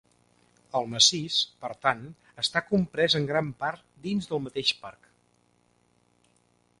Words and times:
El 0.77 0.87
massís, 0.93 1.35
per 1.65 1.69
tant, 1.83 1.99
està 2.43 2.63
comprès 2.71 3.17
en 3.19 3.29
gran 3.33 3.51
part 3.61 3.85
dins 4.07 4.31
del 4.31 4.41
mateix 4.47 4.73
parc. 4.87 5.09